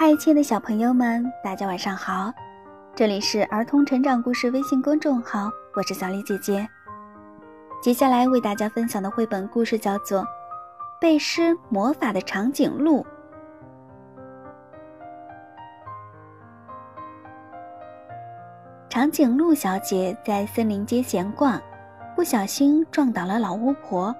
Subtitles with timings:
[0.00, 2.32] 嗨，亲爱的小朋友们，大家晚上好！
[2.94, 6.64] 这里是儿童成长故事微信公众号，我是小丽姐姐。
[7.82, 10.20] 接下来为大家分享的绘本故事叫做
[11.00, 13.02] 《背诗魔法的长颈鹿》。
[18.88, 21.60] 长颈鹿小姐在森林间闲逛，
[22.14, 24.14] 不小心撞倒了老巫婆。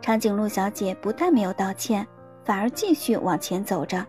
[0.00, 2.08] 长颈鹿小姐不但没有道歉，
[2.42, 4.02] 反而继续往前走着。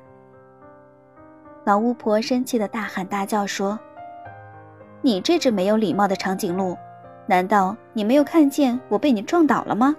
[1.67, 3.77] 老巫婆生气的大喊大叫说
[5.03, 6.77] ：“你这只没有礼貌的长颈鹿，
[7.25, 9.93] 难道你没有看见我被你撞倒了吗？”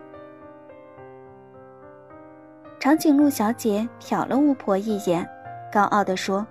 [2.81, 5.29] 长颈鹿小姐瞟了巫婆一眼，
[5.71, 6.47] 高傲地说：“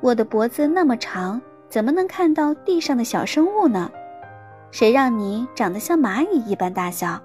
[0.00, 1.38] 我的脖子那么长，
[1.68, 3.90] 怎么能看到地上的小生物呢？
[4.70, 7.20] 谁让你长得像蚂蚁一般大小？”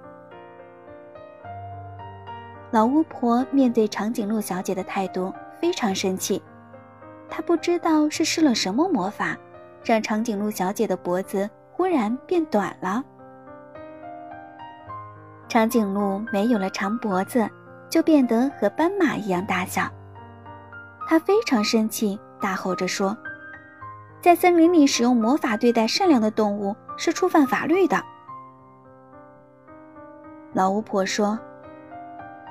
[2.71, 5.33] 老巫婆面对长颈鹿小姐的态度。
[5.61, 6.41] 非常生气，
[7.29, 9.37] 他不知道是施了什么魔法，
[9.83, 13.03] 让长颈鹿小姐的脖子忽然变短了。
[15.47, 17.47] 长颈鹿没有了长脖子，
[17.89, 19.83] 就变得和斑马一样大小。
[21.07, 23.15] 他非常生气，大吼着说
[24.19, 28.01] ：“在森林里使用魔法对待善良的动物是触犯法律的。”
[30.53, 31.37] 老巫婆说：“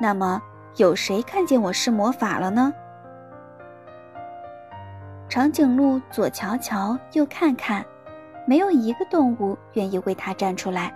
[0.00, 0.40] 那么，
[0.76, 2.72] 有谁看见我施魔法了呢？”
[5.30, 7.86] 长颈鹿左瞧瞧，右看看，
[8.48, 10.92] 没有一个动物愿意为它站出来。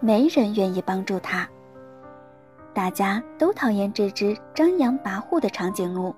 [0.00, 1.48] 没人愿意帮助它。
[2.74, 6.12] 大家都讨厌这只张扬跋扈的长颈鹿。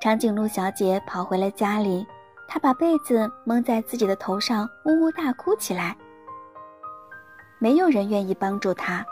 [0.00, 2.06] 长颈鹿小姐跑回了家里，
[2.46, 5.96] 她把被子蒙在自己的头上，呜呜大哭起来。
[7.58, 9.04] 没有人愿意帮助她，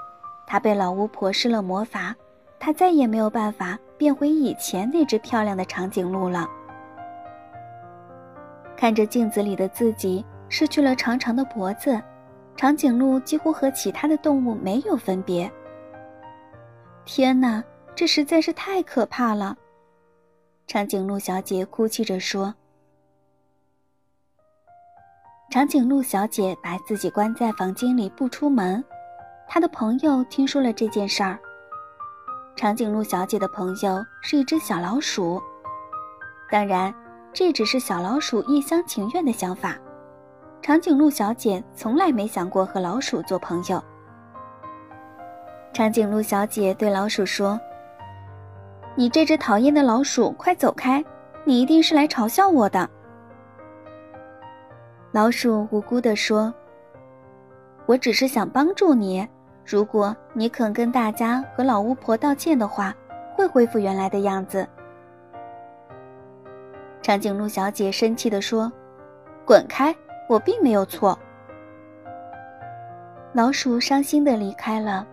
[0.46, 2.14] 她被老巫婆施了魔法。
[2.56, 6.46] 他再也没有办法变回以前那只漂亮的长颈鹿了。
[8.76, 11.98] 看着镜子里的自己失去了长长的脖子，
[12.54, 15.50] 长颈鹿几乎和其他的动物没有分别。
[17.06, 17.64] 天哪，
[17.94, 19.56] 这实在是太可怕了！
[20.66, 22.54] 长颈鹿小姐哭泣着说。
[25.50, 28.84] 长颈鹿小姐把自己关在房间里不出门，
[29.48, 31.38] 她的朋友听说了这件事儿。
[32.56, 35.42] 长颈鹿小姐的朋友是一只小老鼠，
[36.48, 36.94] 当然，
[37.32, 39.76] 这只是小老鼠一厢情愿的想法。
[40.62, 43.82] 长颈鹿小姐从来没想过和老鼠做朋友。
[45.72, 47.60] 长颈鹿小姐对老鼠说
[48.94, 51.04] ：“你这只讨厌的老鼠，快走开！
[51.44, 52.88] 你一定是来嘲笑我的。”
[55.10, 56.54] 老鼠无辜地说
[57.86, 59.28] ：“我只是想帮助你。”
[59.64, 62.94] 如果你肯跟大家和老巫婆道歉的话，
[63.34, 64.66] 会恢复原来的样子。
[67.00, 68.70] 长颈鹿小姐生气地说
[69.44, 69.94] ：“滚开！
[70.28, 71.18] 我并没有错。”
[73.32, 75.06] 老鼠伤心地离开了。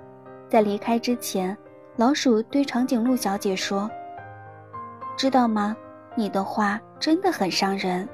[0.48, 1.58] 在离开之前，
[1.96, 3.90] 老鼠对长颈鹿小姐说
[5.18, 5.76] ：“知道吗？
[6.14, 8.08] 你的话真的很伤人。”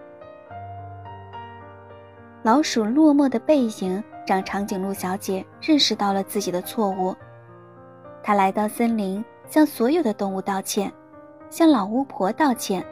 [2.43, 4.03] 老鼠落寞的背影。
[4.27, 7.15] 让长颈鹿小姐认识到了自己的错误，
[8.21, 10.91] 她来到森林，向所有的动物道歉，
[11.49, 12.85] 向老巫婆道歉，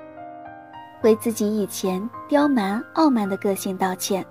[1.04, 4.26] 为自己以前刁蛮傲慢的个性道歉。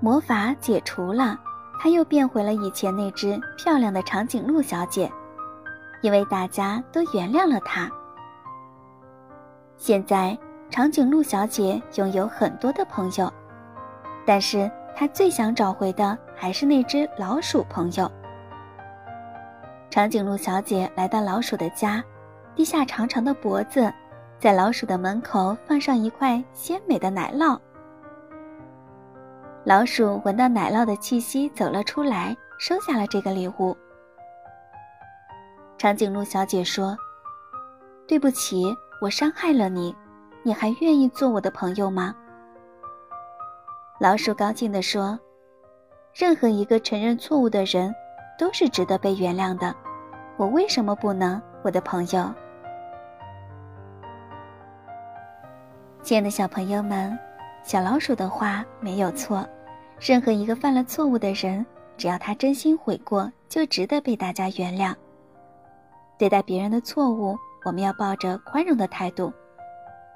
[0.00, 1.38] 魔法解除了，
[1.80, 5.08] 她又变回了以前那只漂亮的长颈鹿小姐，
[6.02, 7.88] 因为大家都原谅了她。
[9.76, 10.36] 现在，
[10.68, 13.32] 长颈鹿小姐拥有很多的朋友，
[14.28, 14.70] 但是。
[14.98, 18.10] 他最想找回的还是那只老鼠朋友。
[19.88, 22.02] 长颈鹿小姐来到老鼠的家，
[22.56, 23.94] 低下长长的脖子，
[24.40, 27.56] 在老鼠的门口放上一块鲜美的奶酪。
[29.62, 33.76] 老鼠闻到奶酪的气息，走了出来，收下了这个礼物。
[35.76, 36.98] 长颈鹿小姐说
[38.08, 39.94] ：“对不起，我伤害了你，
[40.42, 42.12] 你还愿意做我的朋友吗？”
[44.00, 45.18] 老鼠高兴地说
[46.14, 47.92] ：“任何一个承认错误的人，
[48.38, 49.74] 都是值得被原谅的。
[50.36, 52.32] 我为什么不能，我的朋友？”
[56.00, 57.18] 亲爱的小朋友们，
[57.64, 59.44] 小老鼠的话没有错。
[59.98, 61.66] 任何一个犯了错误的人，
[61.96, 64.94] 只要他真心悔过，就值得被大家原谅。
[66.16, 69.32] 对待别人的错误，我们要抱着宽容的态度；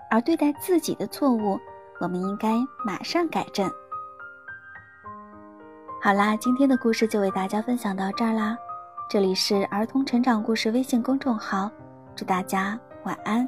[0.08, 1.58] 而对待自己的错误，
[2.03, 3.71] 我们应该马上改正。
[6.03, 8.59] 好啦，今天的故事就为大家分享到这儿啦。
[9.09, 11.71] 这里是儿童成长故事微信公众号，
[12.17, 13.47] 祝大家晚安。